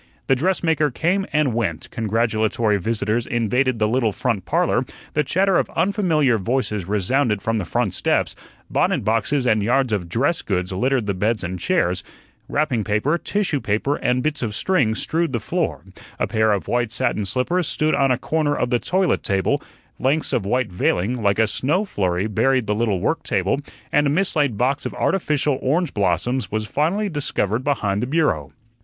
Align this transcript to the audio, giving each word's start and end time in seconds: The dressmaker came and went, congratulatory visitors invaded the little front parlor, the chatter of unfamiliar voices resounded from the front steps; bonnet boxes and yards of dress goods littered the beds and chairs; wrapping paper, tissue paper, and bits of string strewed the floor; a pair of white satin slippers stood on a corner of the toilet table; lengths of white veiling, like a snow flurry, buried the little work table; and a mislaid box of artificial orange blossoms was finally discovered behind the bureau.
The 0.25 0.35
dressmaker 0.35 0.89
came 0.89 1.27
and 1.31 1.53
went, 1.53 1.91
congratulatory 1.91 2.77
visitors 2.79 3.27
invaded 3.27 3.77
the 3.77 3.87
little 3.87 4.11
front 4.11 4.45
parlor, 4.45 4.83
the 5.13 5.23
chatter 5.23 5.59
of 5.59 5.69
unfamiliar 5.75 6.39
voices 6.39 6.85
resounded 6.87 7.39
from 7.39 7.59
the 7.59 7.65
front 7.65 7.93
steps; 7.93 8.35
bonnet 8.67 9.05
boxes 9.05 9.45
and 9.45 9.61
yards 9.61 9.93
of 9.93 10.09
dress 10.09 10.41
goods 10.41 10.73
littered 10.73 11.05
the 11.05 11.13
beds 11.13 11.43
and 11.43 11.59
chairs; 11.59 12.03
wrapping 12.49 12.83
paper, 12.83 13.19
tissue 13.19 13.59
paper, 13.61 13.97
and 13.97 14.23
bits 14.23 14.41
of 14.41 14.55
string 14.55 14.95
strewed 14.95 15.33
the 15.33 15.39
floor; 15.39 15.83
a 16.17 16.25
pair 16.25 16.51
of 16.51 16.67
white 16.67 16.91
satin 16.91 17.23
slippers 17.23 17.67
stood 17.67 17.93
on 17.93 18.09
a 18.09 18.17
corner 18.17 18.55
of 18.55 18.71
the 18.71 18.79
toilet 18.79 19.21
table; 19.21 19.61
lengths 19.99 20.33
of 20.33 20.47
white 20.47 20.71
veiling, 20.71 21.21
like 21.21 21.37
a 21.37 21.45
snow 21.45 21.85
flurry, 21.85 22.25
buried 22.25 22.65
the 22.65 22.73
little 22.73 22.99
work 22.99 23.21
table; 23.21 23.61
and 23.91 24.07
a 24.07 24.09
mislaid 24.09 24.57
box 24.57 24.83
of 24.83 24.95
artificial 24.95 25.59
orange 25.61 25.93
blossoms 25.93 26.51
was 26.51 26.65
finally 26.65 27.07
discovered 27.07 27.63
behind 27.63 28.01
the 28.01 28.07
bureau. 28.07 28.51